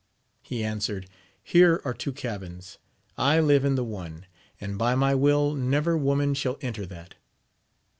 [0.41, 1.07] He answered.
[1.43, 2.79] Here are two cabins:
[3.19, 4.25] I live in the one,
[4.59, 7.13] and by my will never woman shall enter that.